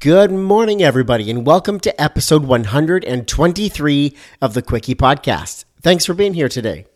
[0.00, 5.64] Good morning, everybody, and welcome to episode 123 of the Quickie Podcast.
[5.82, 6.86] Thanks for being here today.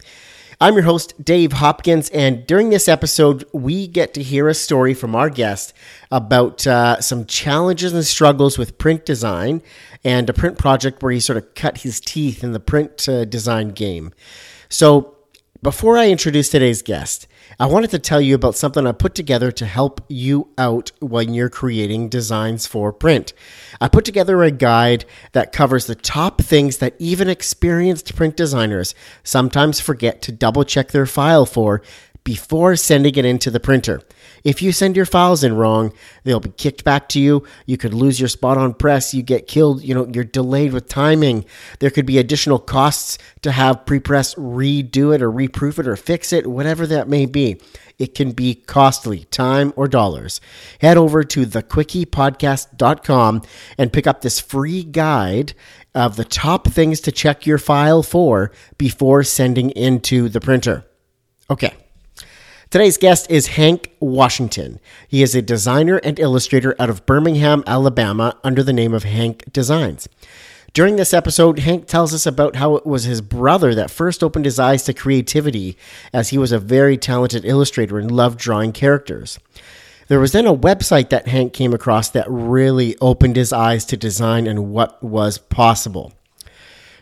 [0.60, 4.94] I'm your host, Dave Hopkins, and during this episode, we get to hear a story
[4.94, 5.74] from our guest
[6.12, 9.62] about uh, some challenges and struggles with print design
[10.04, 13.24] and a print project where he sort of cut his teeth in the print uh,
[13.24, 14.12] design game.
[14.68, 15.16] So,
[15.60, 17.26] before I introduce today's guest,
[17.58, 21.34] I wanted to tell you about something I put together to help you out when
[21.34, 23.32] you're creating designs for print.
[23.80, 28.94] I put together a guide that covers the top things that even experienced print designers
[29.22, 31.82] sometimes forget to double check their file for
[32.24, 34.00] before sending it into the printer.
[34.44, 35.92] If you send your files in wrong,
[36.24, 37.44] they'll be kicked back to you.
[37.66, 39.14] You could lose your spot on press.
[39.14, 39.82] You get killed.
[39.82, 41.44] You know, you're delayed with timing.
[41.78, 46.32] There could be additional costs to have prepress redo it or reproof it or fix
[46.32, 47.60] it, whatever that may be.
[47.98, 50.40] It can be costly, time or dollars.
[50.80, 53.42] Head over to thequickiepodcast.com
[53.78, 55.54] and pick up this free guide
[55.94, 60.84] of the top things to check your file for before sending into the printer.
[61.50, 61.74] Okay.
[62.72, 64.80] Today's guest is Hank Washington.
[65.06, 69.52] He is a designer and illustrator out of Birmingham, Alabama, under the name of Hank
[69.52, 70.08] Designs.
[70.72, 74.46] During this episode, Hank tells us about how it was his brother that first opened
[74.46, 75.76] his eyes to creativity,
[76.14, 79.38] as he was a very talented illustrator and loved drawing characters.
[80.08, 83.98] There was then a website that Hank came across that really opened his eyes to
[83.98, 86.14] design and what was possible.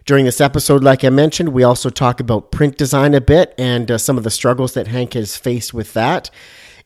[0.07, 3.91] During this episode, like I mentioned, we also talk about print design a bit and
[3.91, 6.31] uh, some of the struggles that Hank has faced with that.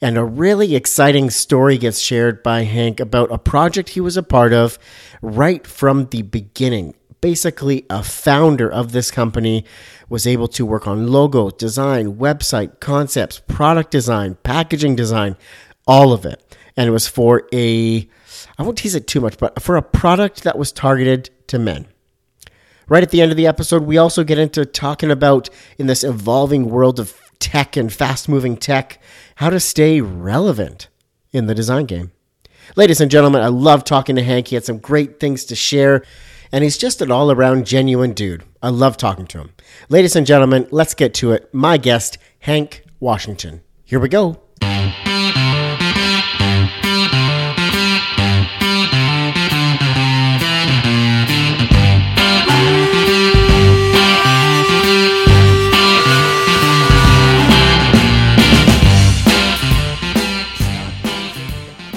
[0.00, 4.22] And a really exciting story gets shared by Hank about a project he was a
[4.22, 4.78] part of
[5.22, 6.94] right from the beginning.
[7.20, 9.64] Basically, a founder of this company
[10.08, 15.36] was able to work on logo, design, website, concepts, product design, packaging design,
[15.86, 16.42] all of it.
[16.76, 18.06] And it was for a,
[18.58, 21.86] I won't tease it too much, but for a product that was targeted to men.
[22.88, 26.04] Right at the end of the episode, we also get into talking about in this
[26.04, 29.00] evolving world of tech and fast moving tech,
[29.36, 30.88] how to stay relevant
[31.32, 32.12] in the design game.
[32.76, 34.48] Ladies and gentlemen, I love talking to Hank.
[34.48, 36.02] He had some great things to share,
[36.52, 38.44] and he's just an all around genuine dude.
[38.62, 39.52] I love talking to him.
[39.88, 41.52] Ladies and gentlemen, let's get to it.
[41.52, 43.62] My guest, Hank Washington.
[43.84, 44.40] Here we go.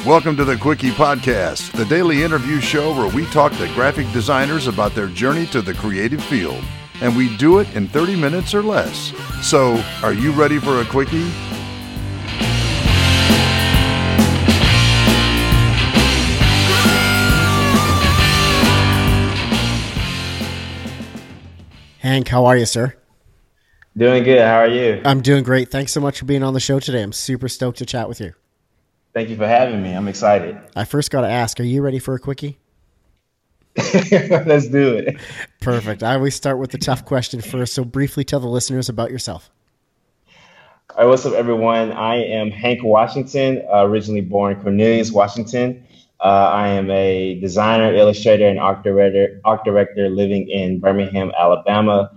[0.07, 4.67] Welcome to the Quickie Podcast, the daily interview show where we talk to graphic designers
[4.67, 6.63] about their journey to the creative field.
[7.01, 9.11] And we do it in 30 minutes or less.
[9.41, 11.29] So, are you ready for a Quickie?
[21.99, 22.95] Hank, how are you, sir?
[23.97, 24.39] Doing good.
[24.39, 25.01] How are you?
[25.03, 25.69] I'm doing great.
[25.69, 27.03] Thanks so much for being on the show today.
[27.03, 28.33] I'm super stoked to chat with you.
[29.17, 29.93] Thank you for having me.
[29.93, 30.59] I'm excited.
[30.75, 32.59] I first got to ask, are you ready for a quickie?
[33.75, 35.17] Let's do it.
[35.59, 36.03] Perfect.
[36.03, 37.73] I always start with the tough question first.
[37.73, 39.49] So, briefly tell the listeners about yourself.
[40.91, 41.93] All right, what's up, everyone?
[41.93, 45.83] I am Hank Washington, uh, originally born in Cornelius, Washington.
[46.19, 52.11] Uh, I am a designer, illustrator, and art director, art director living in Birmingham, Alabama.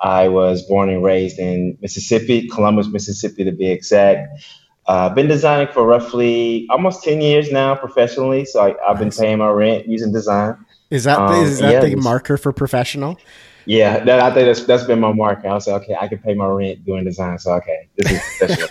[0.00, 4.42] I was born and raised in Mississippi, Columbus, Mississippi, to be exact.
[4.88, 8.44] I've uh, been designing for roughly almost 10 years now professionally.
[8.44, 10.64] So I, have been paying my rent using design.
[10.90, 13.18] Is that, um, is that yeah, the marker for professional?
[13.64, 15.48] Yeah, that, I think that's, that's been my marker.
[15.48, 17.36] I was like, okay, I can pay my rent doing design.
[17.40, 18.66] So, okay, this is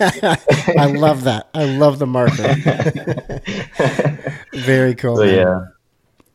[0.78, 1.48] I love that.
[1.52, 2.54] I love the marker.
[4.54, 5.16] Very cool.
[5.16, 5.66] So, yeah.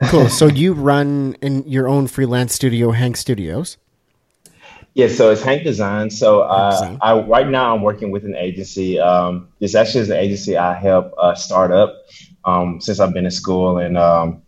[0.10, 0.30] cool.
[0.30, 3.78] So you run in your own freelance studio, Hank Studios.
[4.94, 6.10] Yeah, so it's Hank Design.
[6.10, 9.00] So uh, I right now I'm working with an agency.
[9.00, 11.96] Um, this actually is an agency I help uh, start up
[12.44, 14.42] um, since I've been in school and um,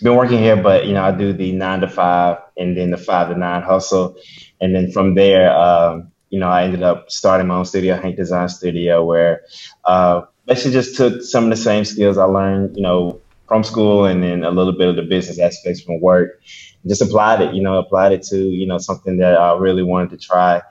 [0.00, 0.56] been working here.
[0.56, 3.62] But you know, I do the nine to five and then the five to nine
[3.62, 4.16] hustle,
[4.60, 8.16] and then from there, um, you know, I ended up starting my own studio, Hank
[8.16, 9.42] Design Studio, where
[9.84, 14.04] uh, basically just took some of the same skills I learned, you know, from school
[14.04, 16.40] and then a little bit of the business aspects from work
[16.86, 20.10] just applied it, you know, applied it to, you know, something that I really wanted
[20.10, 20.62] to try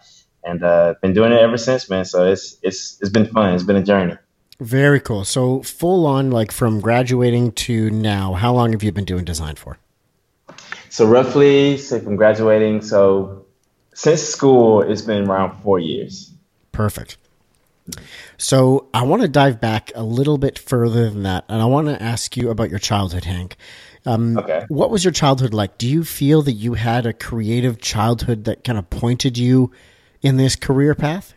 [0.44, 2.06] and uh, been doing it ever since, man.
[2.06, 3.53] So it's, it's, it's been fun.
[3.53, 4.18] It's been a journey.
[4.59, 5.23] Very cool.
[5.25, 9.56] So full on, like from graduating to now, how long have you been doing design
[9.56, 9.77] for?
[10.89, 13.45] So roughly, say from graduating, so
[13.94, 16.31] since school, it's been around four years.
[16.74, 17.17] Perfect.
[18.38, 21.88] So I want to dive back a little bit further than that, and I want
[21.88, 23.57] to ask you about your childhood, Hank.
[24.06, 24.66] Um, okay.
[24.68, 25.78] What was your childhood like?
[25.78, 29.72] Do you feel that you had a creative childhood that kind of pointed you
[30.22, 31.33] in this career path?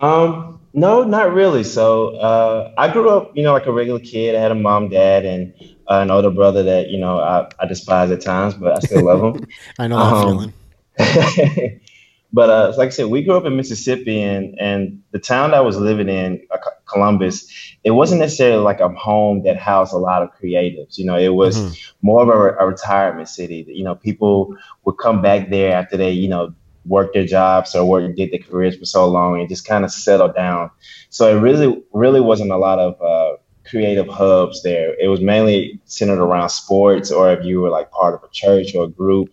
[0.00, 1.64] Um, no, not really.
[1.64, 4.34] So uh, I grew up, you know, like a regular kid.
[4.34, 5.54] I had a mom, dad, and
[5.88, 9.04] uh, an older brother that you know I, I despise at times, but I still
[9.04, 9.46] love him.
[9.78, 10.52] I know that um,
[10.98, 11.80] feeling.
[12.32, 15.60] but uh, like I said, we grew up in Mississippi, and and the town I
[15.60, 17.50] was living in, uh, Columbus,
[17.84, 20.98] it wasn't necessarily like a home that housed a lot of creatives.
[20.98, 22.06] You know, it was mm-hmm.
[22.06, 23.64] more of a, a retirement city.
[23.68, 27.84] You know, people would come back there after they, you know, worked their jobs or
[27.84, 30.70] worked did their careers for so long and just kind of settled down.
[31.10, 33.36] So it really really wasn't a lot of uh,
[33.68, 34.94] creative hubs there.
[35.00, 38.74] It was mainly centered around sports, or if you were like part of a church
[38.74, 39.30] or a group,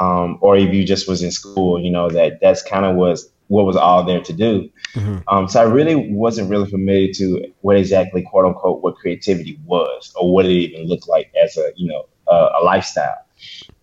[0.00, 1.80] um, or if you just was in school.
[1.80, 4.70] You know that that's kind of was what was all there to do.
[4.94, 5.18] Mm-hmm.
[5.28, 10.12] Um, so I really wasn't really familiar to what exactly quote unquote what creativity was
[10.16, 13.24] or what it even looked like as a you know uh, a lifestyle.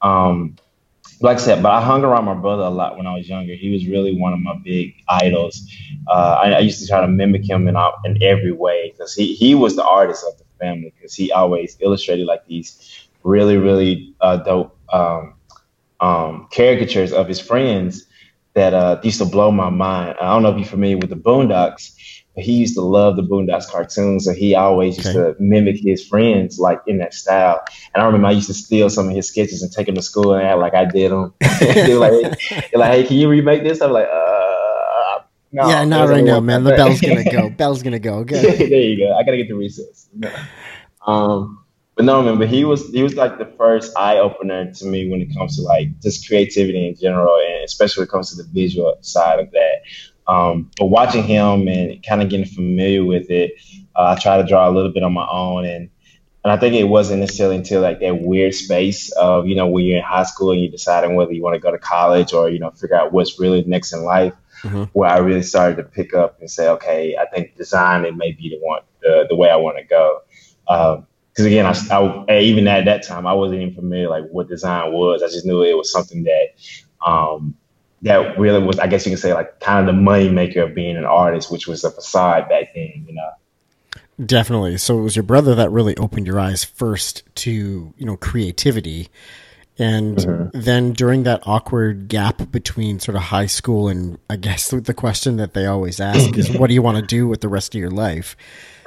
[0.02, 0.56] Um,
[1.22, 3.54] like I said, but I hung around my brother a lot when I was younger.
[3.54, 5.66] He was really one of my big idols.
[6.08, 9.34] Uh, I, I, used to try to mimic him in, in every way because he,
[9.34, 14.14] he was the artist of the family because he always illustrated like these really, really
[14.20, 15.36] uh, dope um,
[16.04, 18.06] um, caricatures of his friends
[18.56, 20.16] that uh, used to blow my mind.
[20.22, 21.92] I don't know if you're familiar with the Boondocks,
[22.36, 26.06] but he used to love the Boondocks cartoons, so he always used to mimic his
[26.06, 27.64] friends like in that style.
[27.96, 30.02] And I remember I used to steal some of his sketches and take them to
[30.02, 31.34] school and act like I did them.
[31.60, 33.82] they were like, they're like, hey, can you remake this?
[33.82, 35.20] I'm like, uh,
[35.54, 35.70] no.
[35.70, 36.64] Yeah, not right now, man.
[36.66, 37.50] The bell's gonna go.
[37.58, 38.16] Bell's gonna go.
[38.20, 38.42] Okay.
[38.70, 39.16] there you go.
[39.16, 40.10] I gotta get the recess.
[41.06, 41.63] Um,
[41.96, 42.40] but no, man.
[42.40, 45.58] But he was he was like the first eye opener to me when it comes
[45.58, 49.40] to like just creativity in general, and especially when it comes to the visual side
[49.40, 49.82] of that.
[50.26, 53.54] Um, but watching him and kind of getting familiar with it,
[53.96, 55.90] uh, I try to draw a little bit on my own, and
[56.44, 59.86] and I think it wasn't necessarily until like that weird space of you know when
[59.86, 62.50] you're in high school and you're deciding whether you want to go to college or
[62.50, 64.84] you know figure out what's really next in life, mm-hmm.
[64.94, 68.32] where I really started to pick up and say, okay, I think design it may
[68.32, 70.22] be the one the, the way I want to go.
[71.34, 74.94] Because again, I, I, even at that time I wasn't even familiar like what design
[74.94, 75.24] was.
[75.24, 76.50] I just knew it was something that
[77.06, 77.56] um,
[78.04, 80.76] that really was, I guess you can say, like kind of the money maker of
[80.76, 83.32] being an artist, which was a facade back then, you know.
[84.24, 84.78] Definitely.
[84.78, 87.52] So it was your brother that really opened your eyes first to,
[87.98, 89.10] you know, creativity.
[89.80, 90.60] And mm-hmm.
[90.60, 95.38] then during that awkward gap between sort of high school and I guess the question
[95.38, 97.80] that they always ask is, what do you want to do with the rest of
[97.80, 98.36] your life?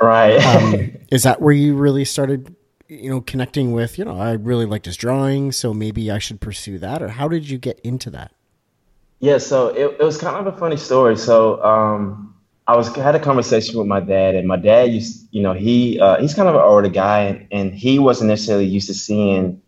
[0.01, 0.37] Right.
[0.37, 2.55] um, is that where you really started,
[2.89, 6.41] you know, connecting with, you know, I really liked his drawing, so maybe I should
[6.41, 7.03] pursue that?
[7.03, 8.33] Or how did you get into that?
[9.21, 11.17] Yeah, so it, it was kind of a funny story.
[11.17, 12.35] So um,
[12.67, 15.99] I was had a conversation with my dad, and my dad used, you know, he
[16.01, 19.63] uh, he's kind of an older guy, and, and he wasn't necessarily used to seeing,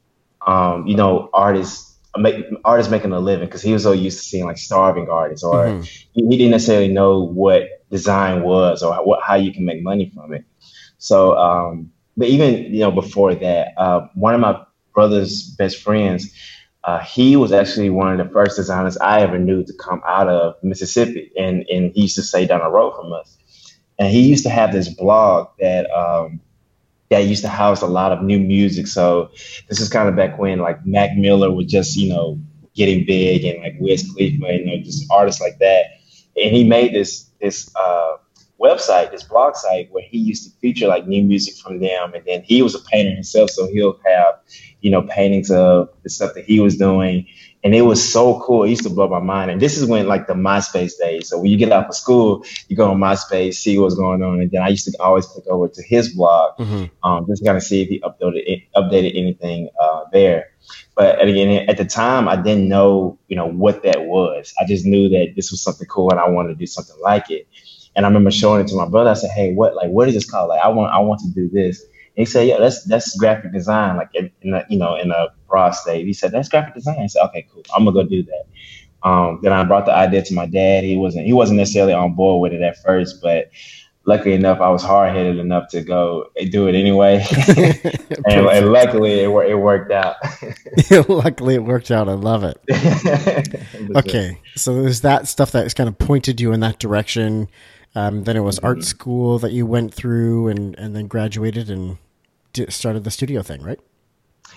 [0.46, 4.24] um, you know, artists make, artists making a living because he was so used to
[4.24, 5.82] seeing like starving artists, or mm-hmm.
[5.82, 10.10] he, he, didn't necessarily know what design was or what how you can make money
[10.14, 10.44] from it.
[10.98, 14.62] So, um, but even you know before that, uh, one of my
[14.94, 16.28] brother's best friends
[16.84, 20.28] uh, he was actually one of the first designers I ever knew to come out
[20.28, 23.36] of Mississippi, and and he used to stay down the road from us.
[23.98, 26.40] And he used to have this blog that um,
[27.10, 28.86] that used to house a lot of new music.
[28.88, 29.30] So
[29.68, 32.40] this is kind of back when like Mac Miller was just you know
[32.74, 35.86] getting big, and like Wiz Khalifa, you know, just artists like that.
[36.42, 38.16] And he made this this uh,
[38.60, 42.14] website, this blog site, where he used to feature like new music from them.
[42.14, 44.34] And then he was a painter himself, so he'll have,
[44.80, 47.26] you know, paintings of the stuff that he was doing.
[47.64, 48.62] And it was so cool.
[48.64, 49.50] It used to blow my mind.
[49.50, 51.28] And this is when like the MySpace days.
[51.28, 54.40] So when you get out of school, you go on MySpace, see what's going on.
[54.40, 56.84] And then I used to always click over to his blog, mm-hmm.
[57.02, 60.50] um, just kind of see if he uploaded updated anything uh, there.
[60.96, 64.52] But again, at the time, I didn't know, you know, what that was.
[64.60, 67.30] I just knew that this was something cool, and I wanted to do something like
[67.30, 67.48] it.
[67.96, 69.10] And I remember showing it to my brother.
[69.10, 70.48] I said, "Hey, what like what is this called?
[70.50, 73.52] Like, I want I want to do this." And he said, "Yeah, that's that's graphic
[73.52, 76.98] design, like in, a, you know in a broad state." He said, "That's graphic design."
[77.00, 77.62] I said, "Okay, cool.
[77.74, 78.44] I'm gonna go do that."
[79.02, 80.84] Um, then I brought the idea to my dad.
[80.84, 83.50] He wasn't he wasn't necessarily on board with it at first, but
[84.08, 87.24] luckily enough, I was hard headed enough to go do it anyway.
[88.26, 90.16] and, and, luckily, it, it worked out.
[91.08, 92.08] luckily, it worked out.
[92.08, 92.58] I love it.
[93.96, 97.48] okay, so there's that stuff that's kind of pointed you in that direction.
[97.94, 98.84] Um, then it was art mm-hmm.
[98.84, 101.98] school that you went through and, and then graduated and
[102.70, 103.78] started the studio thing, right?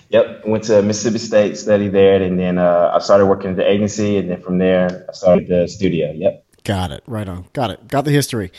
[0.10, 0.46] Yep.
[0.46, 4.18] Went to Mississippi State, studied there, and then uh, I started working at the agency,
[4.18, 6.12] and then from there I started the studio.
[6.14, 6.41] Yep.
[6.64, 7.04] Got it.
[7.08, 7.46] Right on.
[7.54, 7.88] Got it.
[7.88, 8.52] Got the history.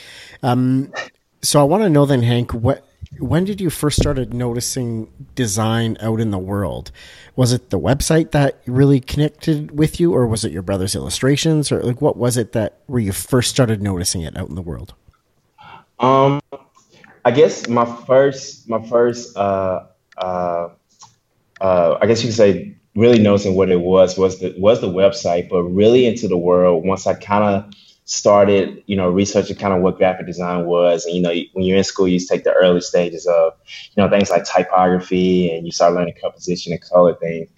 [0.43, 0.93] Um,
[1.43, 2.87] so I want to know then, Hank, what
[3.19, 6.91] when did you first started noticing design out in the world?
[7.37, 11.71] Was it the website that really connected with you, or was it your brother's illustrations,
[11.71, 14.63] or like what was it that where you first started noticing it out in the
[14.63, 14.95] world?
[15.99, 16.41] Um,
[17.25, 19.87] I guess my first, my first, uh,
[20.19, 20.69] uh,
[21.61, 24.89] uh, I guess you could say, really noticing what it was was the was the
[24.89, 29.73] website, but really into the world once I kind of started, you know, researching kind
[29.73, 31.05] of what graphic design was.
[31.05, 33.53] And, you know, when you're in school, you take the early stages of,
[33.95, 37.49] you know, things like typography and you start learning composition and color things.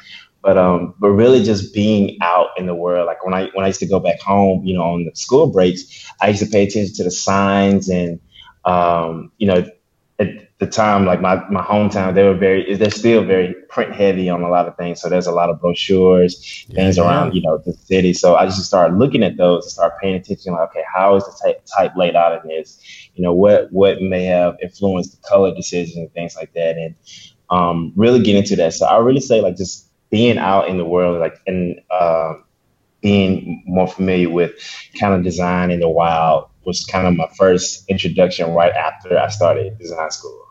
[0.43, 3.07] But um, but really just being out in the world.
[3.07, 5.47] Like when I when I used to go back home, you know, on the school
[5.47, 8.21] breaks, I used to pay attention to the signs and
[8.67, 9.67] um, you know,
[10.65, 14.43] the time, like my, my hometown, they were very, they're still very print heavy on
[14.43, 15.01] a lot of things.
[15.01, 17.05] So there's a lot of brochures, yeah, things yeah.
[17.05, 18.13] around, you know, the city.
[18.15, 20.53] So I just started looking at those and start paying attention.
[20.53, 22.81] Like, okay, how is the type, type laid out in this?
[23.15, 26.77] You know, what, what may have influenced the color decision and things like that.
[26.77, 26.95] And
[27.51, 28.73] um, really get into that.
[28.75, 32.35] So I really say like just being out in the world, like, and uh,
[33.03, 34.53] being more familiar with
[34.99, 39.29] kind of design in the wild was kind of my first introduction right after I
[39.29, 40.44] started design school.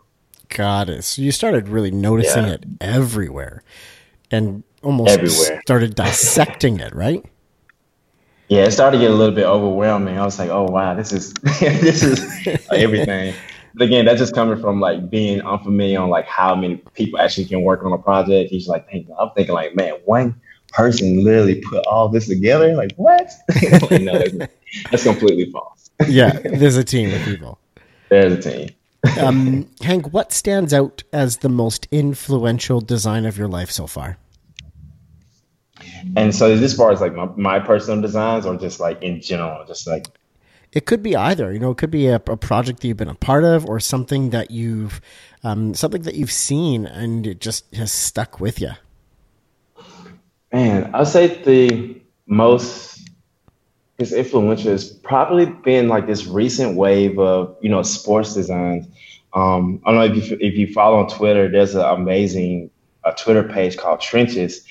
[0.54, 1.02] Got it.
[1.02, 2.52] So you started really noticing yeah.
[2.52, 3.64] it everywhere
[4.30, 5.60] and almost everywhere.
[5.62, 7.24] started dissecting it, right?
[8.48, 10.16] Yeah, it started to get a little bit overwhelming.
[10.16, 13.34] I was like, oh wow, this is this is everything.
[13.74, 17.46] But again, that's just coming from like being unfamiliar on like how many people actually
[17.46, 18.50] can work on a project.
[18.50, 22.76] He's like, I'm thinking like, man, one person literally put all this together.
[22.76, 23.28] Like what?
[23.90, 24.52] like, no, that's,
[24.92, 25.90] that's completely false.
[26.06, 27.58] yeah, there's a team of people.
[28.08, 28.68] There's a team
[29.20, 34.18] um, Hank, what stands out as the most influential design of your life so far?
[36.16, 39.64] And so, this far as like my, my personal designs, or just like in general,
[39.66, 40.06] just like
[40.72, 41.52] it could be either.
[41.52, 43.80] You know, it could be a, a project that you've been a part of, or
[43.80, 45.00] something that you've
[45.44, 48.72] um, something that you've seen and it just has stuck with you.
[50.52, 52.93] Man, I'd say the most
[53.98, 58.86] is influential has probably been like this recent wave of you know sports designs.
[59.32, 61.50] Um, I don't know if you if you follow on Twitter.
[61.50, 62.70] There's an amazing
[63.04, 64.64] a Twitter page called Trenches,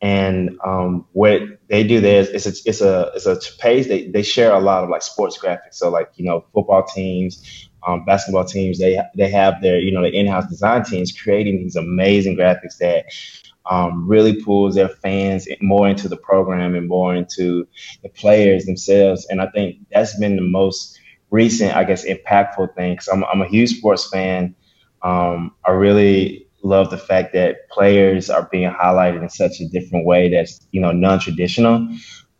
[0.00, 4.08] and um, what they do there is it's a it's a it's a page they
[4.08, 5.74] they share a lot of like sports graphics.
[5.74, 10.02] So like you know football teams, um, basketball teams, they they have their you know
[10.02, 13.06] the in-house design teams creating these amazing graphics that
[13.70, 17.66] um, really pulls their fans more into the program and more into
[18.02, 19.26] the players themselves.
[19.30, 20.98] And I think that's been the most
[21.30, 22.94] recent, I guess, impactful thing.
[22.94, 24.56] Because I'm, I'm a huge sports fan.
[25.02, 30.04] Um, I really love the fact that players are being highlighted in such a different
[30.04, 31.88] way that's you know non-traditional.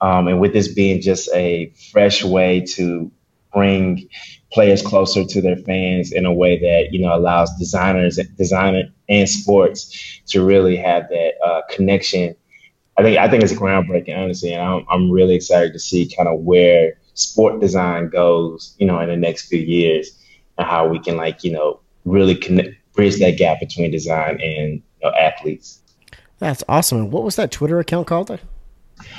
[0.02, 3.10] Um, and with this being just a fresh way to
[3.54, 4.08] bring
[4.52, 9.28] players closer to their fans in a way that you know allows designers, designer, and
[9.28, 12.34] sports to really have that uh, connection.
[12.96, 16.28] I think I think it's groundbreaking, honestly, and I'm I'm really excited to see kind
[16.28, 20.10] of where sport design goes, you know, in the next few years,
[20.58, 24.74] and how we can like you know really connect, bridge that gap between design and
[24.74, 25.80] you know, athletes.
[26.38, 27.10] That's awesome.
[27.10, 28.40] What was that Twitter account called?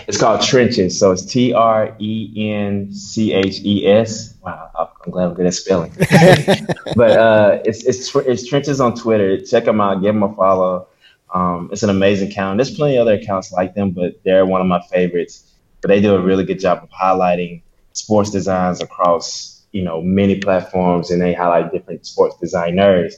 [0.07, 0.97] It's called Trenches.
[0.99, 4.35] So it's T R E N C H E S.
[4.43, 4.71] Wow,
[5.05, 5.93] I'm glad I'm good at spelling.
[6.95, 9.39] but uh, it's, it's it's Trenches on Twitter.
[9.41, 10.01] Check them out.
[10.01, 10.87] Give them a follow.
[11.33, 12.57] Um, it's an amazing account.
[12.57, 15.47] There's plenty of other accounts like them, but they're one of my favorites.
[15.81, 17.61] But they do a really good job of highlighting
[17.93, 23.15] sports designs across you know many platforms, and they highlight different sports designers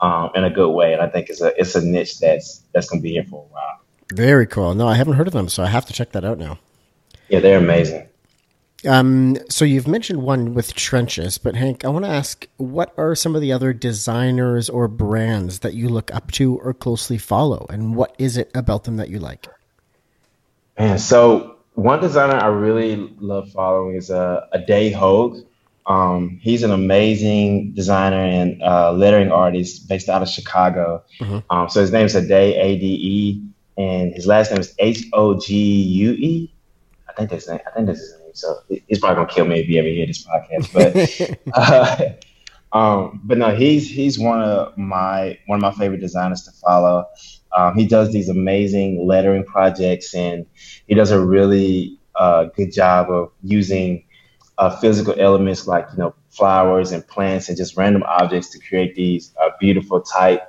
[0.00, 0.92] um, in a good way.
[0.92, 3.44] And I think it's a it's a niche that's that's going to be here for
[3.44, 3.81] a while.
[4.12, 4.74] Very cool.
[4.74, 6.58] No, I haven't heard of them, so I have to check that out now.
[7.28, 8.08] Yeah, they're amazing.
[8.86, 13.14] Um, so you've mentioned one with trenches, but Hank, I want to ask, what are
[13.14, 17.64] some of the other designers or brands that you look up to or closely follow,
[17.70, 19.46] and what is it about them that you like?
[20.78, 25.38] Man, so one designer I really love following is uh, Ade Hogue.
[25.86, 31.02] Um, he's an amazing designer and uh, lettering artist based out of Chicago.
[31.20, 31.38] Mm-hmm.
[31.50, 33.42] Um, so his name is Ade A D E
[33.76, 36.54] and his last name is H O G U E.
[37.08, 37.60] I think that's name.
[37.66, 38.30] I think that's his name.
[38.34, 40.72] So he's probably gonna kill me if he ever hear this podcast.
[40.72, 41.38] But
[42.72, 46.52] uh, um, but no, he's he's one of my one of my favorite designers to
[46.52, 47.06] follow.
[47.56, 50.46] Um, he does these amazing lettering projects, and
[50.86, 54.04] he does a really uh, good job of using
[54.58, 58.94] uh, physical elements like you know flowers and plants and just random objects to create
[58.94, 60.40] these uh, beautiful type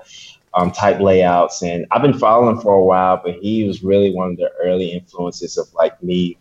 [0.56, 1.62] um, type layouts.
[1.64, 4.92] And I've been following for a while, but he was really one of the early
[4.92, 6.38] influences of like me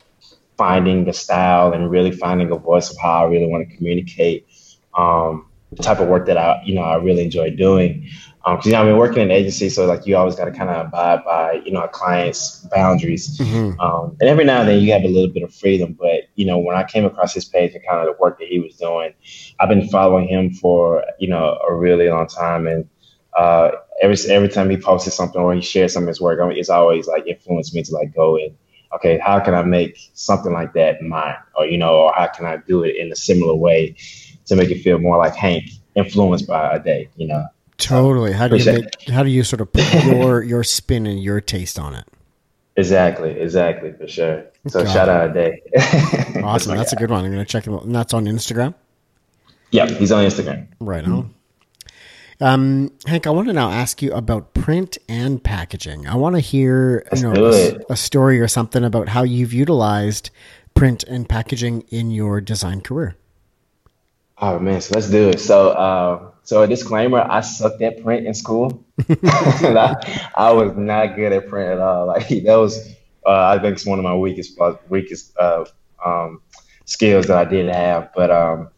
[0.57, 4.47] finding the style and really finding a voice of how I really want to communicate
[4.95, 8.09] um, the type of work that I, you know, I really enjoy doing.
[8.45, 10.47] Because um, you know, I've been working in an agency, so like you always got
[10.47, 13.39] to kind of abide by you know a client's boundaries.
[13.39, 13.79] Mm-hmm.
[13.79, 15.93] Um, and every now and then you have a little bit of freedom.
[15.93, 18.49] But you know, when I came across his page and kind of the work that
[18.49, 19.15] he was doing,
[19.61, 22.89] I've been following him for you know a really long time, and
[23.39, 23.71] uh,
[24.01, 26.59] every every time he posted something or he shared some of his work, I mean,
[26.59, 28.57] it's always like influenced me to like go and
[28.95, 32.47] okay, how can I make something like that mine, or you know, or how can
[32.47, 33.97] I do it in a similar way
[34.47, 37.47] to make it feel more like Hank, influenced by Ade, you know.
[37.79, 38.33] Totally.
[38.33, 41.41] How do you make, how do you sort of put your your spin and your
[41.41, 42.05] taste on it?
[42.77, 44.45] Exactly, exactly, for sure.
[44.69, 45.61] So shout out Ade.
[46.45, 46.77] awesome.
[46.77, 47.25] That's a good one.
[47.25, 47.85] I'm gonna check him out.
[47.85, 48.75] And that's on Instagram?
[49.71, 50.69] Yeah, he's on Instagram.
[50.81, 51.35] Right on.
[52.43, 56.09] Um, Hank, I want to now ask you about print and packaging.
[56.09, 60.31] I want to hear you know a, a, story or something about how you've utilized
[60.75, 63.15] print and packaging in your design career.
[64.39, 65.39] Oh man, so let's do it.
[65.39, 68.85] So, uh, so a disclaimer: I sucked at print in school.
[69.23, 72.07] I, I, was not good at print at all.
[72.09, 72.89] Like that was,
[73.25, 74.59] uh, I think, it's one of my weakest
[74.89, 75.65] weakest uh,
[76.05, 76.43] um,
[76.87, 78.11] skills that I did have.
[78.17, 78.71] But um,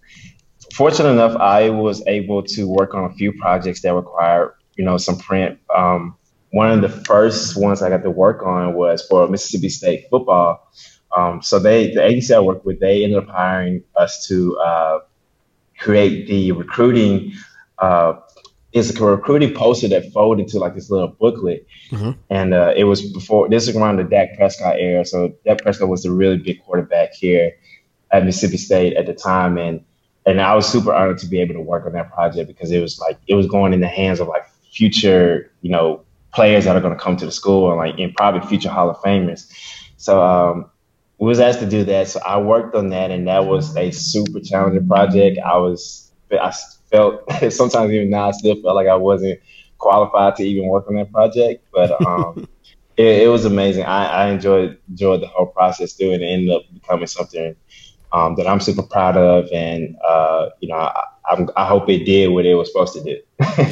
[0.74, 4.96] fortunate enough, I was able to work on a few projects that required, you know,
[4.96, 5.58] some print.
[5.74, 6.16] Um,
[6.50, 10.70] one of the first ones I got to work on was for Mississippi State football.
[11.16, 14.98] Um, so they, the agency I worked with, they ended up hiring us to uh,
[15.78, 17.32] create the recruiting.
[17.78, 18.14] Uh,
[18.72, 22.12] it's a recruiting poster that folded into like this little booklet, mm-hmm.
[22.30, 25.04] and uh, it was before this is around the Dak Prescott era.
[25.04, 27.52] So Dak Prescott was a really big quarterback here
[28.10, 29.84] at Mississippi State at the time, and
[30.26, 32.80] and I was super honored to be able to work on that project because it
[32.80, 36.02] was like it was going in the hands of like future, you know,
[36.32, 38.90] players that are going to come to the school and like and probably future Hall
[38.90, 39.52] of Famers.
[39.96, 40.70] So um,
[41.18, 42.08] we was asked to do that.
[42.08, 45.38] So I worked on that, and that was a super challenging project.
[45.44, 46.52] I was I
[46.90, 49.40] felt sometimes even now I still felt like I wasn't
[49.78, 52.48] qualified to even work on that project, but um,
[52.96, 53.84] it, it, was amazing.
[53.84, 57.54] I, I enjoyed enjoyed the whole process through it, and ended up becoming something
[58.14, 62.04] um, that I'm super proud of, and uh, you know, I, I, I, hope it
[62.04, 63.20] did what it was supposed to do.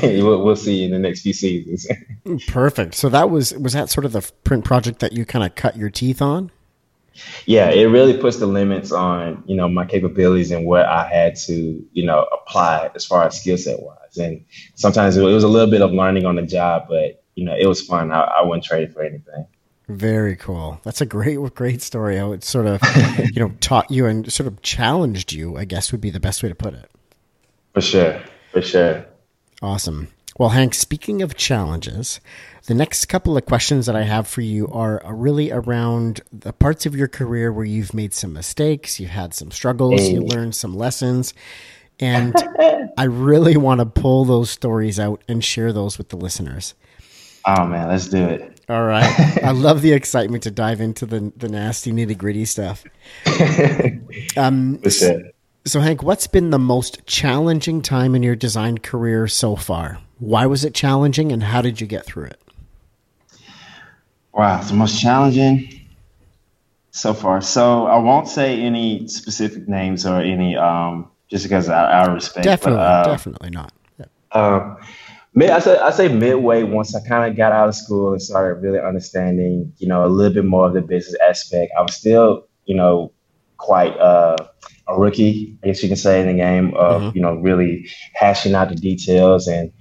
[0.25, 1.87] we'll, we'll, see in the next few seasons.
[2.49, 2.97] Perfect.
[2.97, 5.77] So that was was that sort of the print project that you kind of cut
[5.77, 6.51] your teeth on?
[7.47, 11.37] Yeah, it really puts the limits on you know my capabilities and what I had
[11.47, 14.17] to you know apply as far as skill set wise.
[14.17, 17.55] And sometimes it was a little bit of learning on the job, but you know
[17.57, 18.11] it was fun.
[18.11, 19.47] I, I wouldn't trade it for anything.
[19.89, 20.81] Very cool.
[20.85, 22.17] That's a great, great story.
[22.17, 22.81] How it sort of,
[23.19, 25.57] you know, taught you and sort of challenged you.
[25.57, 26.91] I guess would be the best way to put it.
[27.75, 28.23] For sure.
[28.53, 29.07] For sure.
[29.61, 30.09] Awesome.
[30.39, 32.21] Well, Hank, speaking of challenges,
[32.67, 36.87] the next couple of questions that I have for you are really around the parts
[36.87, 40.15] of your career where you've made some mistakes, you've had some struggles, hey.
[40.15, 41.35] you learned some lessons.
[42.01, 42.35] And
[42.99, 46.75] I really want to pull those stories out and share those with the listeners.
[47.47, 48.52] Oh, man, let's do it.
[48.69, 49.39] All right.
[49.45, 52.85] I love the excitement to dive into the, the nasty nitty gritty stuff.
[54.37, 55.23] Um, so,
[55.65, 59.99] so, Hank, what's been the most challenging time in your design career so far?
[60.19, 62.41] Why was it challenging and how did you get through it?
[64.33, 65.83] Wow, the most challenging
[66.91, 67.41] so far.
[67.41, 72.45] So I won't say any specific names or any, um, just because I, I respect.
[72.45, 73.73] Definitely, but, uh, definitely not.
[73.99, 74.07] Yeah.
[74.31, 74.77] Uh,
[75.35, 78.21] Mid, I say I say midway once I kind of got out of school and
[78.21, 81.73] started really understanding, you know, a little bit more of the business aspect.
[81.79, 83.13] I was still, you know,
[83.57, 84.37] quite uh,
[84.89, 87.17] a rookie, I guess you can say, in the game of, mm-hmm.
[87.17, 89.73] you know, really hashing out the details and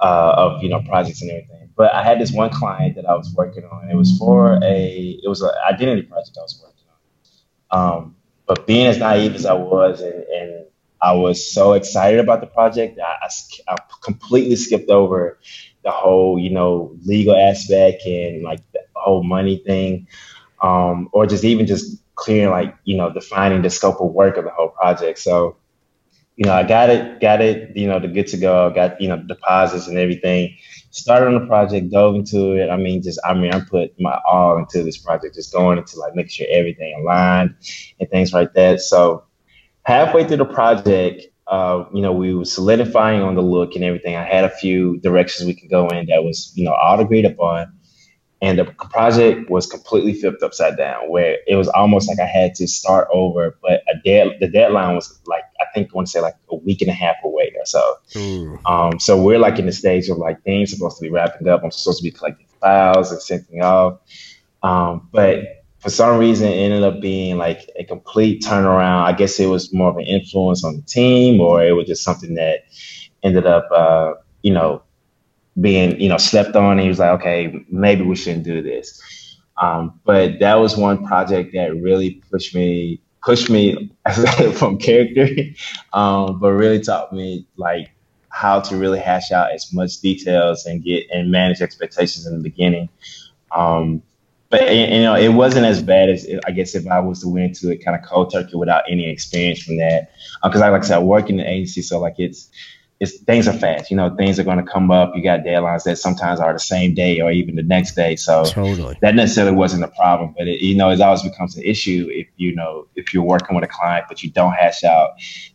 [0.00, 1.70] uh, of, you know, projects and everything.
[1.76, 3.90] But I had this one client that I was working on.
[3.90, 6.86] It was for a, it was an identity project I was working
[7.70, 7.96] on.
[7.96, 10.61] Um, but being as naive as I was and, and
[11.02, 13.28] I was so excited about the project that I,
[13.72, 15.38] I, completely skipped over
[15.82, 20.06] the whole, you know, legal aspect and like the whole money thing,
[20.62, 24.44] um, or just even just clearing, like, you know, defining the scope of work of
[24.44, 25.18] the whole project.
[25.18, 25.56] So,
[26.36, 29.08] you know, I got it, got it, you know, the good to go, got, you
[29.08, 30.56] know, deposits and everything.
[30.92, 32.70] Started on the project, dove into it.
[32.70, 35.98] I mean, just, I mean, I put my all into this project, just going into
[35.98, 37.56] like making sure everything aligned
[37.98, 38.80] and things like that.
[38.80, 39.24] So,
[39.84, 44.16] halfway through the project, uh, you know, we were solidifying on the look and everything.
[44.16, 47.24] I had a few directions we could go in that was, you know, all agreed
[47.24, 47.72] upon.
[48.40, 52.56] And the project was completely flipped upside down, where it was almost like I had
[52.56, 53.56] to start over.
[53.62, 56.56] But a dead, the deadline was like I think I want to say like a
[56.56, 57.96] week and a half away or so.
[58.66, 61.62] Um, so we're like in the stage of like things supposed to be wrapping up.
[61.62, 64.00] I'm supposed to be collecting files and sending off.
[64.64, 69.02] Um, but for some reason it ended up being like a complete turnaround.
[69.02, 72.04] I guess it was more of an influence on the team, or it was just
[72.04, 72.60] something that
[73.22, 74.82] ended up, uh, you know,
[75.60, 76.72] being you know slept on.
[76.72, 79.38] And he was like, okay, maybe we shouldn't do this.
[79.60, 83.90] Um, but that was one project that really pushed me pushed me
[84.54, 85.28] from character,
[85.92, 87.90] um, but really taught me like
[88.28, 92.42] how to really hash out as much details and get and manage expectations in the
[92.42, 92.88] beginning.
[93.54, 94.02] Um,
[94.52, 97.46] but you know, it wasn't as bad as I guess if I was to went
[97.46, 100.12] into it kind of cold turkey without any experience from that.
[100.42, 102.50] Because uh, I like I said, I work in the agency, so like it's
[103.00, 103.90] it's things are fast.
[103.90, 105.12] You know, things are going to come up.
[105.16, 108.14] You got deadlines that sometimes are the same day or even the next day.
[108.14, 108.98] So totally.
[109.00, 112.26] that necessarily wasn't a problem, but it, you know, it always becomes an issue if
[112.36, 115.12] you know if you're working with a client but you don't hash out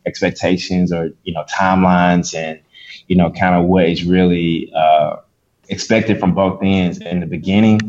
[0.08, 2.60] expectations or you know timelines and
[3.06, 5.18] you know kind of what is really uh,
[5.70, 7.80] expected from both ends in the beginning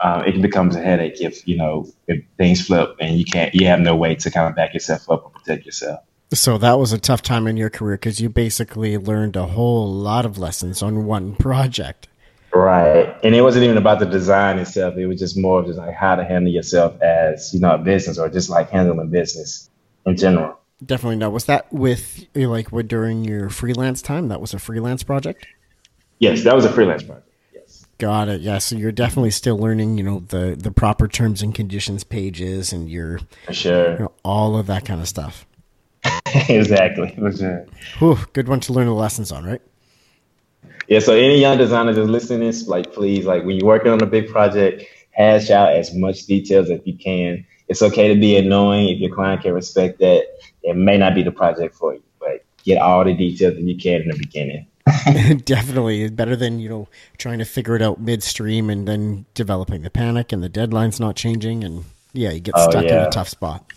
[0.00, 3.66] um, it becomes a headache if you know if things flip and you can't you
[3.66, 6.00] have no way to kind of back yourself up or protect yourself.
[6.32, 9.90] So that was a tough time in your career because you basically learned a whole
[9.90, 12.08] lot of lessons on one project.
[12.54, 14.96] Right, and it wasn't even about the design itself.
[14.96, 17.78] It was just more of just like how to handle yourself as you know a
[17.78, 19.68] business or just like handling business
[20.06, 20.58] in general.
[20.84, 21.28] Definitely no.
[21.28, 24.28] Was that with like what during your freelance time?
[24.28, 25.46] That was a freelance project.
[26.20, 27.27] Yes, that was a freelance project.
[27.98, 28.40] Got it.
[28.40, 28.58] Yeah.
[28.58, 32.88] So you're definitely still learning, you know, the the proper terms and conditions pages, and
[32.88, 35.44] you're sure you know, all of that kind of stuff.
[36.48, 37.12] exactly.
[37.36, 37.66] Sure.
[37.98, 39.62] Whew, good one to learn the lessons on, right?
[40.86, 41.00] Yeah.
[41.00, 44.28] So any young designer that's listening, like please, like when you're working on a big
[44.28, 47.44] project, hash out as much details as you can.
[47.66, 50.24] It's okay to be annoying if your client can respect that.
[50.62, 53.76] It may not be the project for you, but get all the details that you
[53.76, 54.66] can in the beginning.
[55.44, 59.90] Definitely better than you know trying to figure it out midstream and then developing the
[59.90, 63.02] panic and the deadline's not changing and yeah, you get oh, stuck yeah.
[63.02, 63.72] in a tough spot.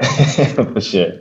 [0.02, 1.12] For sure.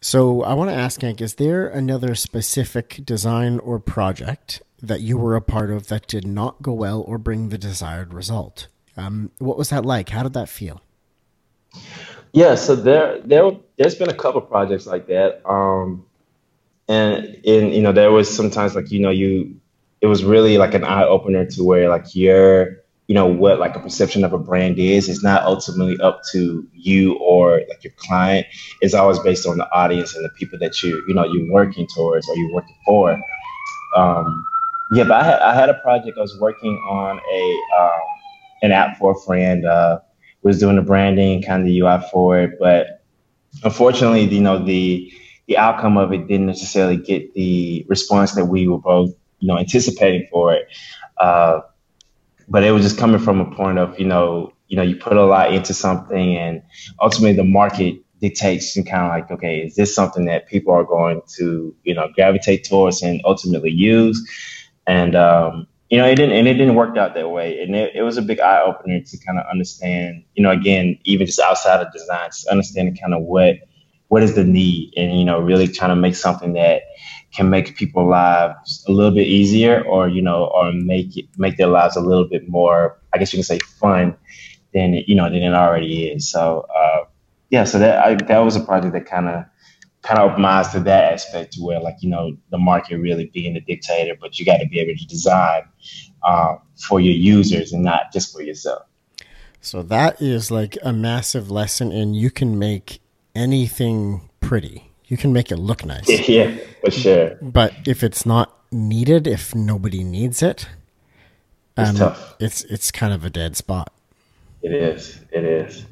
[0.00, 5.18] So I want to ask Hank, is there another specific design or project that you
[5.18, 8.68] were a part of that did not go well or bring the desired result?
[8.96, 10.08] Um, what was that like?
[10.08, 10.80] How did that feel?
[12.32, 15.42] Yeah, so there, there, there's been a couple projects like that.
[15.48, 16.06] Um,
[16.90, 19.56] and in you know there was sometimes like you know you
[20.00, 23.76] it was really like an eye opener to where like your you know what like
[23.76, 27.92] a perception of a brand is is not ultimately up to you or like your
[27.96, 28.46] client.
[28.80, 31.86] It's always based on the audience and the people that you you know you're working
[31.94, 33.18] towards or you're working for.
[33.96, 34.44] Um
[34.92, 38.00] yeah but i had i had a project i was working on a um
[38.62, 40.00] an app for a friend uh
[40.42, 43.02] was doing the branding kind of the ui for it but
[43.64, 45.12] unfortunately you know the
[45.50, 49.10] the outcome of it didn't necessarily get the response that we were both,
[49.40, 50.68] you know, anticipating for it.
[51.18, 51.60] Uh,
[52.48, 55.16] but it was just coming from a point of, you know, you know, you put
[55.16, 56.62] a lot into something, and
[57.00, 60.84] ultimately the market dictates and kind of like, okay, is this something that people are
[60.84, 64.24] going to, you know, gravitate towards and ultimately use?
[64.86, 67.60] And um, you know, it didn't, and it didn't work out that way.
[67.60, 70.96] And it, it was a big eye opener to kind of understand, you know, again,
[71.02, 73.56] even just outside of design, just understanding kind of what
[74.10, 74.92] what is the need?
[74.96, 76.82] And you know really trying to make something that
[77.32, 81.56] can make people's lives a little bit easier or you know or make it make
[81.56, 84.16] their lives a little bit more i guess you can say fun
[84.72, 86.30] than you know than it already is.
[86.30, 87.04] So uh,
[87.50, 89.44] yeah so that I, that was a project that kind of
[90.02, 92.98] kind of opened my eyes to that aspect to where like you know the market
[92.98, 95.62] really being the dictator but you got to be able to design
[96.22, 96.56] uh,
[96.88, 98.82] for your users and not just for yourself.
[99.60, 102.99] So that is like a massive lesson and you can make
[103.34, 104.90] anything pretty.
[105.06, 106.08] You can make it look nice.
[106.28, 107.36] Yeah, for sure.
[107.42, 110.68] But if it's not needed, if nobody needs it,
[111.76, 112.36] um, it's tough.
[112.38, 113.92] It's it's kind of a dead spot.
[114.62, 115.18] It is.
[115.32, 115.84] It is.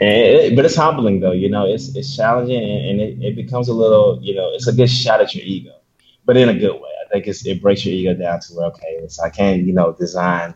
[0.00, 1.32] And it, but it's humbling though.
[1.32, 4.18] You know, it's it's challenging and, and it, it becomes a little.
[4.22, 5.74] You know, it's a good shot at your ego,
[6.24, 6.90] but in a good way.
[7.04, 9.72] I think it's, it breaks your ego down to where okay, so I can't you
[9.72, 10.54] know design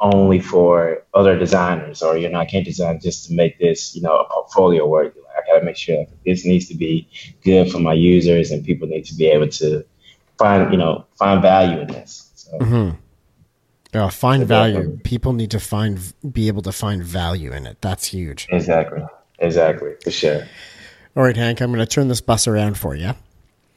[0.00, 4.02] only for other designers or you know I can't design just to make this you
[4.02, 4.86] know a portfolio
[5.38, 7.08] work got to make sure like, this needs to be
[7.44, 9.84] good for my users, and people need to be able to
[10.38, 12.30] find you know find value in this.
[12.34, 14.08] So, mm-hmm.
[14.08, 14.98] find so value.
[15.04, 17.78] People need to find be able to find value in it.
[17.80, 18.46] That's huge.
[18.50, 19.02] Exactly.
[19.38, 19.92] Exactly.
[20.02, 20.42] For sure.
[21.16, 21.60] All right, Hank.
[21.60, 23.12] I'm going to turn this bus around for you.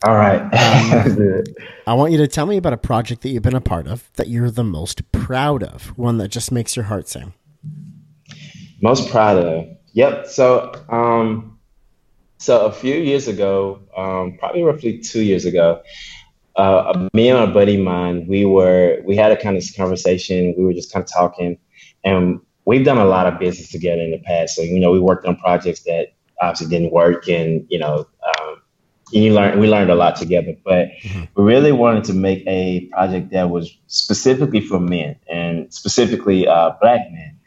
[0.04, 0.42] All right.
[0.42, 1.44] um,
[1.88, 4.10] I want you to tell me about a project that you've been a part of
[4.16, 7.34] that you're the most proud of, one that just makes your heart sing.
[8.82, 9.68] Most proud of.
[9.94, 10.28] Yep.
[10.28, 11.51] So, um,
[12.42, 15.82] so a few years ago, um, probably roughly two years ago,
[16.56, 20.56] uh, me and a buddy of mine, we were we had a kind of conversation.
[20.58, 21.60] We were just kind of talking,
[22.04, 24.56] and we've done a lot of business together in the past.
[24.56, 28.62] So you know, we worked on projects that obviously didn't work, and you know, um,
[29.12, 30.56] you learned we learned a lot together.
[30.66, 31.26] But mm-hmm.
[31.36, 36.72] we really wanted to make a project that was specifically for men and specifically uh,
[36.82, 37.38] black men.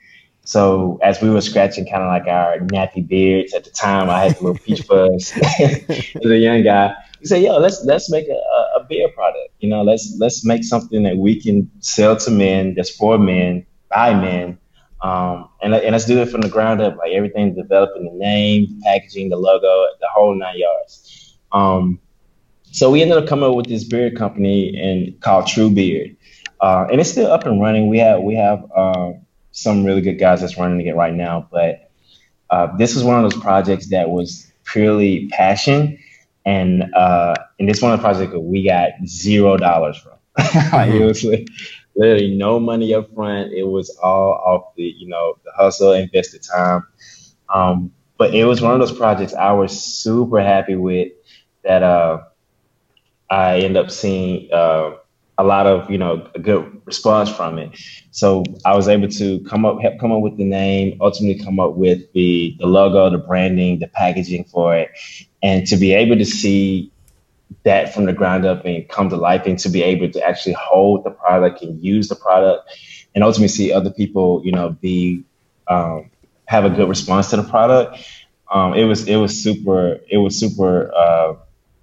[0.44, 4.24] So as we were scratching kind of like our nappy beards at the time, I
[4.24, 5.84] had a little peach fuzz as
[6.24, 6.94] a young guy.
[7.20, 9.54] We said, "Yo, let's let's make a, a beer product.
[9.60, 13.64] You know, let's let's make something that we can sell to men, that's for men,
[13.88, 14.58] by men,
[15.04, 18.66] um, and, and let's do it from the ground up, like everything developing the name,
[18.66, 21.38] the packaging, the logo, the whole nine yards.
[21.52, 22.00] Um,
[22.64, 26.16] so we ended up coming up with this beard company and called True Beard,
[26.60, 27.88] uh, and it's still up and running.
[27.88, 29.12] We have we have uh,
[29.54, 31.90] some really good guys that's running it right now, but
[32.50, 35.98] uh, this was one of those projects that was purely passion,
[36.44, 40.12] and uh, and this one of the projects that we got zero dollars from.
[40.38, 40.92] mm-hmm.
[40.92, 41.48] it was like,
[41.96, 43.52] literally no money up front.
[43.52, 46.86] It was all off the, you know, the hustle, invested time.
[47.52, 51.12] Um, but it was one of those projects I was super happy with
[51.62, 52.22] that uh,
[53.30, 54.96] I end up seeing uh,
[55.36, 57.76] a lot of, you know, a good response from it.
[58.10, 61.58] So I was able to come up, help come up with the name, ultimately come
[61.58, 64.90] up with the the logo, the branding, the packaging for it,
[65.42, 66.92] and to be able to see
[67.64, 70.54] that from the ground up and come to life and to be able to actually
[70.54, 72.68] hold the product and use the product
[73.14, 75.24] and ultimately see other people, you know, be
[75.68, 76.10] um,
[76.46, 77.98] have a good response to the product.
[78.52, 81.34] Um, it was it was super it was super uh,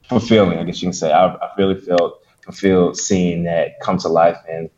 [0.07, 1.11] fulfilling, I guess you can say.
[1.11, 4.69] I, I really felt fulfilled seeing that come to life and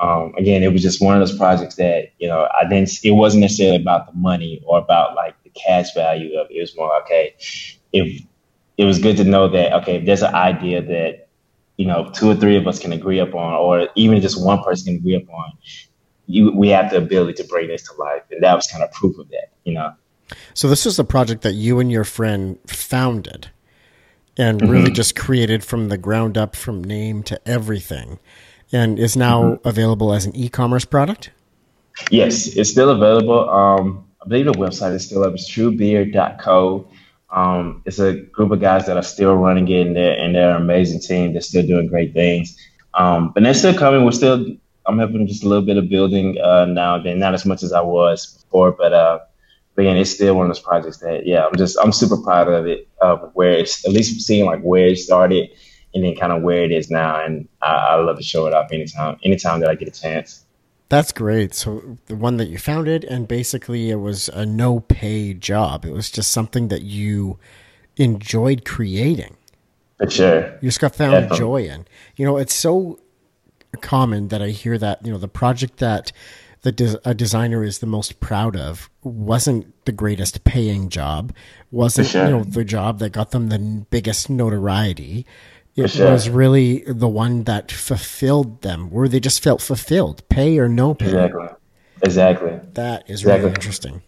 [0.00, 2.90] um, again, it was just one of those projects that you know I didn't.
[3.02, 6.56] It wasn't necessarily about the money or about like the cash value of it.
[6.56, 7.34] It was more okay.
[7.92, 8.22] If
[8.76, 11.28] it was good to know that okay, if there's an idea that
[11.76, 14.86] you know two or three of us can agree upon, or even just one person
[14.86, 15.52] can agree upon,
[16.26, 18.92] you we have the ability to bring this to life, and that was kind of
[18.92, 19.92] proof of that, you know.
[20.54, 23.50] So this is a project that you and your friend founded,
[24.38, 24.70] and mm-hmm.
[24.70, 28.18] really just created from the ground up, from name to everything,
[28.72, 29.68] and is now mm-hmm.
[29.68, 31.30] available as an e-commerce product.
[32.10, 33.50] Yes, it's still available.
[33.50, 35.34] Um, I believe the website is still up.
[35.34, 36.88] It's truebeard.co.
[37.30, 40.56] Um, it's a group of guys that are still running it, and they're, and they're
[40.56, 41.32] an amazing team.
[41.32, 42.56] They're still doing great things.
[42.94, 44.04] Um, but they're still coming.
[44.04, 44.46] We're still,
[44.86, 47.62] I'm helping just a little bit of building uh, now and then, not as much
[47.62, 49.18] as I was before, but, uh,
[49.78, 52.48] but again, it's still one of those projects that, yeah, I'm just, I'm super proud
[52.48, 55.50] of it, of where it's, at least seeing like where it started
[55.94, 57.24] and then kind of where it is now.
[57.24, 60.44] And I, I love to show it off anytime, anytime that I get a chance.
[60.88, 61.54] That's great.
[61.54, 65.84] So the one that you founded, and basically it was a no pay job.
[65.84, 67.38] It was just something that you
[67.96, 69.36] enjoyed creating.
[69.98, 70.58] For sure.
[70.60, 71.38] You just got found Definitely.
[71.38, 71.86] joy in.
[72.16, 72.98] You know, it's so
[73.80, 76.10] common that I hear that, you know, the project that
[76.62, 81.32] the des- a designer is the most proud of wasn't the greatest paying job,
[81.70, 82.24] wasn't, sure.
[82.24, 83.58] you know, the job that got them the
[83.90, 85.26] biggest notoriety
[85.78, 86.10] it sure.
[86.10, 90.94] was really the one that fulfilled them, where they just felt fulfilled, pay or no
[90.94, 91.06] pay.
[91.06, 91.48] Exactly.
[92.02, 92.60] Exactly.
[92.74, 93.44] That is exactly.
[93.44, 94.02] really interesting.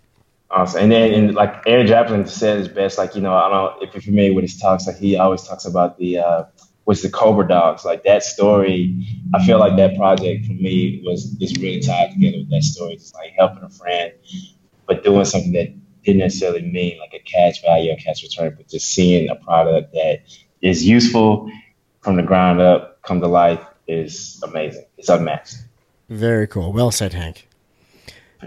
[0.51, 0.83] Awesome.
[0.83, 3.87] And then, and like Aaron Draplin said his best, like, you know, I don't know
[3.87, 6.45] if you're familiar with his talks, like he always talks about the, uh,
[6.87, 7.85] was the Cobra Dogs.
[7.85, 12.39] Like that story, I feel like that project for me was just really tied together
[12.39, 12.97] with that story.
[12.97, 14.13] Just like helping a friend,
[14.87, 18.69] but doing something that didn't necessarily mean like a cash value or cash return, but
[18.69, 20.23] just seeing a product that
[20.63, 21.51] is useful
[22.01, 24.85] from the ground up, come to life is amazing.
[24.97, 25.57] It's unmatched.
[26.09, 26.73] Very cool.
[26.73, 27.49] Well said, Hank.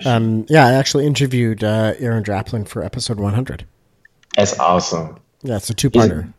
[0.06, 3.66] Um, yeah, I actually interviewed uh, Aaron Draplin for episode 100.
[4.36, 5.20] That's awesome.
[5.44, 6.34] Yeah, it's a two-parter.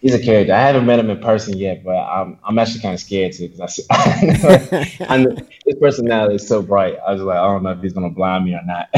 [0.00, 0.54] He's a, character.
[0.54, 3.48] I haven't met him in person yet, but I'm I'm actually kind of scared too
[3.48, 6.96] because I, I, know, his personality is so bright.
[7.04, 8.88] I was like, I don't know if he's gonna blind me or not.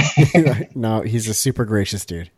[0.74, 2.30] no, he's a super gracious dude.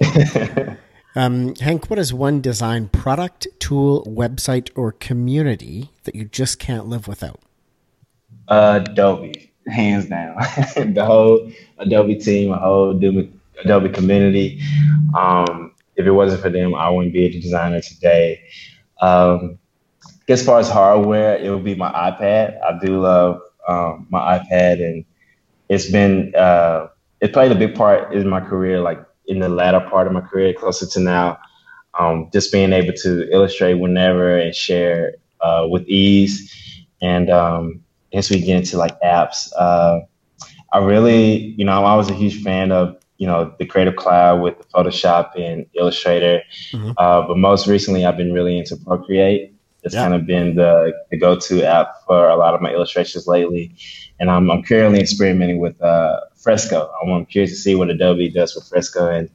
[1.16, 6.86] Um, Hank, what is one design product, tool, website, or community that you just can't
[6.86, 7.40] live without?
[8.46, 10.36] Uh, Adobe, hands down.
[10.94, 12.90] the whole Adobe team, the whole
[13.64, 14.60] Adobe community.
[15.16, 18.40] Um, if it wasn't for them, I wouldn't be a designer today.
[19.02, 19.58] Um,
[20.28, 22.58] as far as hardware, it would be my iPad.
[22.62, 25.04] I do love um, my iPad, and
[25.68, 26.88] it's been uh,
[27.20, 28.80] it played a big part in my career.
[28.80, 31.38] Like in the latter part of my career, closer to now,
[31.98, 36.54] um, just being able to illustrate whenever and share uh, with ease.
[37.02, 37.82] And um,
[38.12, 40.00] as we get into like apps, uh,
[40.72, 44.40] I really, you know, I was a huge fan of, you know, the Creative Cloud
[44.40, 46.42] with the Photoshop and Illustrator.
[46.72, 46.92] Mm-hmm.
[46.96, 49.52] Uh, but most recently, I've been really into Procreate
[49.82, 50.02] It's yeah.
[50.02, 53.74] kind of been the, the go-to app for a lot of my illustrations lately.
[54.20, 56.90] And I'm, I'm currently experimenting with uh, Fresco.
[57.02, 59.28] I'm curious to see what Adobe does with Fresco and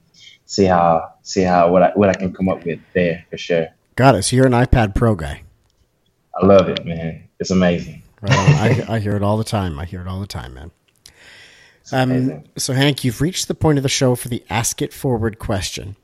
[0.45, 3.67] see how see how what I what I can come up with there for sure.
[3.95, 4.23] Got it.
[4.23, 5.43] So you're an iPad Pro guy.
[6.35, 7.23] I love it, man.
[7.39, 8.01] It's amazing.
[8.21, 9.77] Right I, I hear it all the time.
[9.77, 10.71] I hear it all the time, man.
[11.91, 15.39] Um, so Hank, you've reached the point of the show for the ask it forward
[15.39, 15.95] question.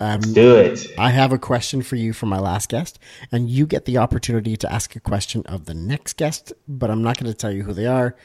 [0.00, 0.86] Um, Let's do it.
[0.98, 2.98] I have a question for you from my last guest,
[3.30, 7.02] and you get the opportunity to ask a question of the next guest, but I'm
[7.02, 8.16] not going to tell you who they are.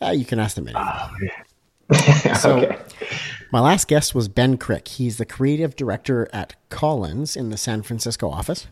[0.00, 0.84] Uh, you can ask them anyway.
[0.84, 2.78] Oh, so, okay.
[3.50, 4.88] my last guest was Ben Crick.
[4.88, 8.66] He's the creative director at Collins in the San Francisco office.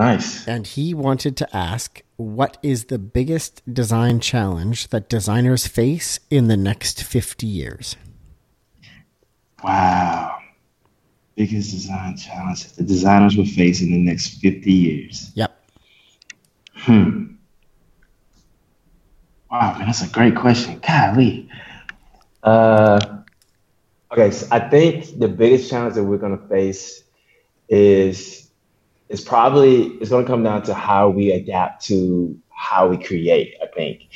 [0.00, 0.48] Nice.
[0.48, 6.48] And he wanted to ask what is the biggest design challenge that designers face in
[6.48, 7.96] the next 50 years?
[9.62, 10.38] Wow.
[11.36, 15.32] Biggest design challenge that the designers will face in the next 50 years.
[15.34, 15.68] Yep.
[16.76, 17.34] Hmm.
[19.50, 20.80] Wow, man, that's a great question.
[20.80, 21.46] Golly.
[22.42, 23.18] Uh,
[24.10, 27.04] okay, so I think the biggest challenge that we're going to face
[27.68, 28.39] is
[29.10, 33.56] it's probably it's going to come down to how we adapt to how we create.
[33.62, 34.08] I think.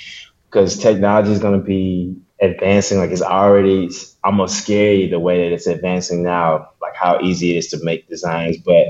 [0.49, 3.91] Because technology is going to be advancing like it's already
[4.23, 8.09] almost scary the way that it's advancing now like how easy it is to make
[8.09, 8.57] designs.
[8.59, 8.89] But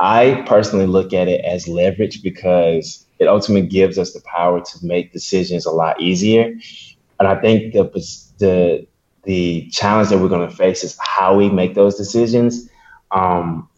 [0.00, 4.78] i personally look at it as leverage because it ultimately gives us the power to
[4.82, 6.54] make decisions a lot easier.
[7.20, 7.84] And i think the
[8.38, 8.86] the
[9.24, 12.66] the challenge that we're going to face is how we make those decisions.
[13.10, 13.68] Um,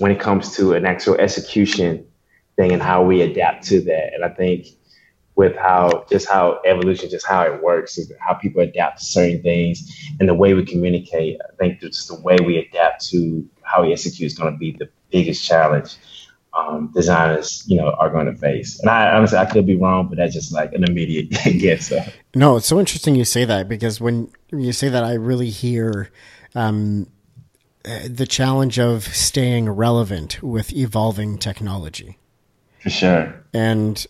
[0.00, 2.06] when it comes to an actual execution
[2.56, 4.14] thing and how we adapt to that.
[4.14, 4.66] And I think
[5.36, 9.42] with how just how evolution, just how it works, is how people adapt to certain
[9.42, 11.38] things and the way we communicate.
[11.40, 14.72] I think just the way we adapt to how we execute is going to be
[14.72, 15.96] the biggest challenge
[16.54, 18.80] um, designers, you know, are going to face.
[18.80, 21.88] And I honestly, I could be wrong, but that's just like an immediate guess.
[21.88, 22.02] So.
[22.34, 26.10] No, it's so interesting you say that because when you say that, I really hear
[26.54, 27.06] um,
[27.84, 32.18] the challenge of staying relevant with evolving technology.
[32.82, 33.44] For sure.
[33.52, 34.06] And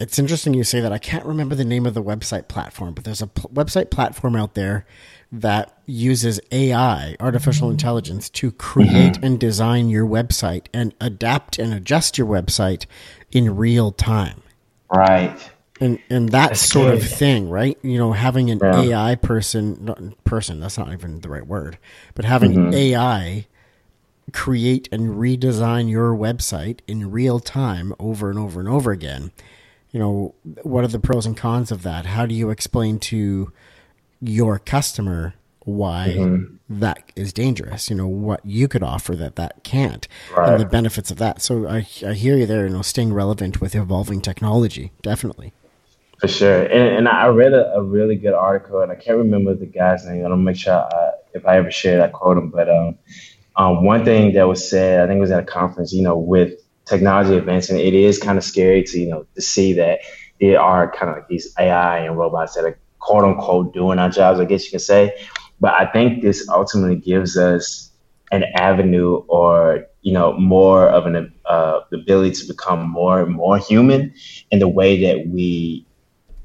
[0.00, 0.92] it's interesting you say that.
[0.92, 4.36] I can't remember the name of the website platform, but there's a pl- website platform
[4.36, 4.86] out there
[5.32, 9.24] that uses AI, artificial intelligence, to create mm-hmm.
[9.24, 12.86] and design your website and adapt and adjust your website
[13.32, 14.42] in real time.
[14.90, 17.02] Right and and that that's sort good.
[17.02, 17.78] of thing, right?
[17.82, 18.80] You know, having an yeah.
[18.80, 21.78] AI person, not, person that's not even the right word,
[22.14, 22.74] but having mm-hmm.
[22.74, 23.46] AI
[24.32, 29.32] create and redesign your website in real time over and over and over again.
[29.90, 32.06] You know, what are the pros and cons of that?
[32.06, 33.52] How do you explain to
[34.20, 36.56] your customer why mm-hmm.
[36.80, 37.90] that is dangerous?
[37.90, 40.06] You know, what you could offer that that can't,
[40.36, 40.50] right.
[40.50, 41.42] and the benefits of that.
[41.42, 42.66] So I, I hear you there.
[42.66, 45.52] You know, staying relevant with evolving technology, definitely.
[46.18, 46.62] For sure.
[46.62, 50.06] And, and I read a, a, really good article, and I can't remember the guy's
[50.06, 50.24] name.
[50.24, 52.50] I don't make sure I, if I ever share I quote him.
[52.50, 52.98] But um,
[53.56, 56.16] um, one thing that was said, I think it was at a conference, you know,
[56.16, 60.00] with technology advancing, it is kind of scary to, you know, to see that
[60.40, 64.10] there are kind of like these AI and robots that are quote unquote doing our
[64.10, 65.16] jobs, I guess you can say.
[65.60, 67.90] But I think this ultimately gives us
[68.32, 73.58] an avenue or you know more of an uh, ability to become more and more
[73.58, 74.12] human
[74.50, 75.86] in the way that we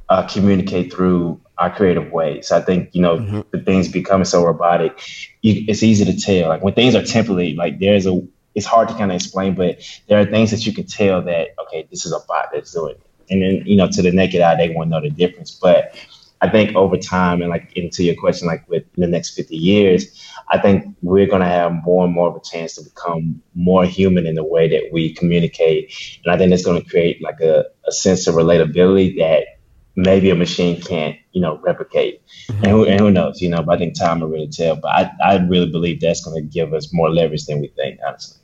[0.10, 2.52] uh, communicate through our creative ways.
[2.52, 3.42] I think you know mm-hmm.
[3.52, 5.00] the things becoming so robotic,
[5.42, 6.50] you, it's easy to tell.
[6.50, 8.22] Like when things are temporary, like there's a,
[8.56, 11.50] it's hard to kind of explain, but there are things that you can tell that
[11.68, 14.42] okay, this is a bot that's doing it, and then you know to the naked
[14.42, 15.52] eye they won't know the difference.
[15.52, 15.96] But
[16.42, 20.26] I think over time, and like into your question, like with the next 50 years,
[20.48, 23.84] I think we're going to have more and more of a chance to become more
[23.84, 25.94] human in the way that we communicate.
[26.24, 29.59] And I think it's going to create like a, a sense of relatability that
[30.00, 32.22] maybe a machine can't, you know, replicate.
[32.48, 32.64] Mm-hmm.
[32.64, 34.76] And, who, and who knows, you know, but I think time will really tell.
[34.76, 38.00] But I, I really believe that's going to give us more leverage than we think,
[38.06, 38.38] honestly.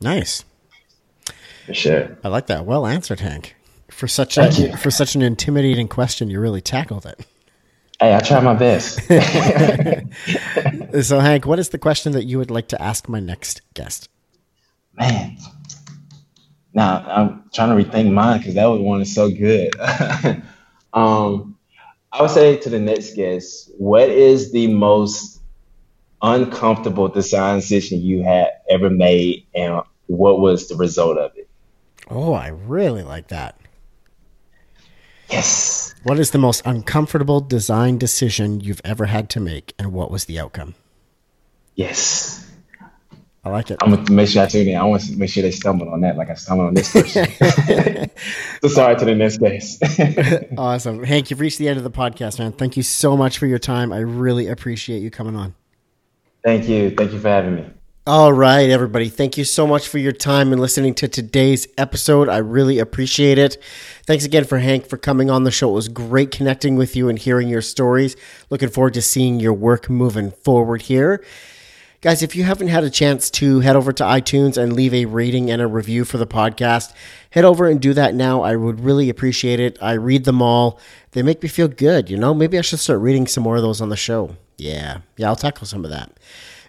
[0.00, 0.44] Nice.
[1.66, 2.18] For sure.
[2.24, 2.66] I like that.
[2.66, 3.54] Well answered, Hank.
[3.90, 7.24] For such a for such an intimidating question, you really tackled it.
[8.00, 8.96] Hey, I try my best.
[11.06, 14.08] so, Hank, what is the question that you would like to ask my next guest?
[14.94, 15.36] Man,
[16.72, 19.72] now I'm trying to rethink mine because that was one is so good.
[20.94, 21.58] Um,
[22.12, 25.42] I would say to the next guest, what is the most
[26.22, 31.48] uncomfortable design decision you had ever made, and what was the result of it?
[32.08, 33.58] Oh, I really like that.
[35.28, 35.94] Yes.
[36.04, 40.26] What is the most uncomfortable design decision you've ever had to make, and what was
[40.26, 40.74] the outcome?
[41.74, 42.43] Yes.
[43.44, 43.78] I like it.
[43.82, 44.76] I'm gonna make sure I tune in.
[44.76, 47.26] I want to make sure they stumble on that, like I stumbled on this person.
[48.62, 49.78] so sorry to the next case.
[50.58, 51.30] awesome, Hank.
[51.30, 52.52] You've reached the end of the podcast, man.
[52.52, 53.92] Thank you so much for your time.
[53.92, 55.54] I really appreciate you coming on.
[56.42, 56.90] Thank you.
[56.90, 57.66] Thank you for having me.
[58.06, 59.08] All right, everybody.
[59.08, 62.28] Thank you so much for your time and listening to today's episode.
[62.28, 63.56] I really appreciate it.
[64.06, 65.70] Thanks again for Hank for coming on the show.
[65.70, 68.14] It was great connecting with you and hearing your stories.
[68.50, 71.24] Looking forward to seeing your work moving forward here.
[72.04, 75.06] Guys, if you haven't had a chance to head over to iTunes and leave a
[75.06, 76.92] rating and a review for the podcast,
[77.30, 78.42] head over and do that now.
[78.42, 79.78] I would really appreciate it.
[79.80, 80.78] I read them all.
[81.12, 82.34] They make me feel good, you know?
[82.34, 84.36] Maybe I should start reading some more of those on the show.
[84.58, 84.98] Yeah.
[85.16, 86.12] Yeah, I'll tackle some of that.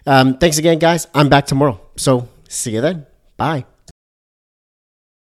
[0.06, 1.06] Um, thanks again, guys.
[1.12, 1.82] I'm back tomorrow.
[1.96, 3.04] So see you then.
[3.36, 3.66] Bye.